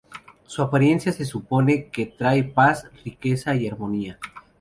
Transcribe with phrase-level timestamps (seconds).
[0.47, 4.17] Su apariencia se supone que trae paz, riqueza y armonía.